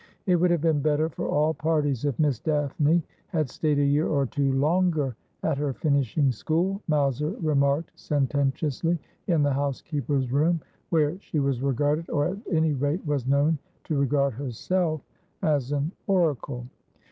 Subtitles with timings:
[0.25, 4.07] 'It would have been better for all parties if Miss Daphne had stayed a year
[4.07, 10.59] or two longer at her finishing school,' Mowser remarked sententi ously in the housekeeper's room,
[10.89, 15.01] where she was regarded, or at any rate was known to regard herself,
[15.43, 16.65] as an oracle.